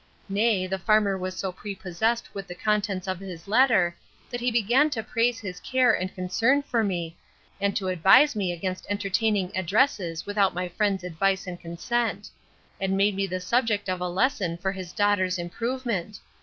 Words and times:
Nay, 0.27 0.65
the 0.65 0.79
farmer 0.79 1.15
was 1.15 1.37
so 1.37 1.51
prepossessed 1.51 2.33
with 2.33 2.47
the 2.47 2.55
contents 2.55 3.07
of 3.07 3.19
his 3.19 3.47
letter, 3.47 3.95
that 4.31 4.41
he 4.41 4.49
began 4.49 4.89
to 4.89 5.03
praise 5.03 5.37
his 5.39 5.59
care 5.59 5.93
and 5.93 6.11
concern 6.15 6.63
for 6.63 6.83
me, 6.83 7.15
and 7.59 7.75
to 7.77 7.87
advise 7.87 8.35
me 8.35 8.51
against 8.51 8.87
entertaining 8.89 9.51
addresses 9.55 10.25
without 10.25 10.55
my 10.55 10.67
friends' 10.67 11.03
advice 11.03 11.45
and 11.45 11.59
consent; 11.61 12.31
and 12.79 12.97
made 12.97 13.15
me 13.15 13.27
the 13.27 13.39
subject 13.39 13.87
of 13.89 14.01
a 14.01 14.09
lesson 14.09 14.57
for 14.57 14.71
his 14.71 14.91
daughter's 14.91 15.37
improvement. 15.37 16.17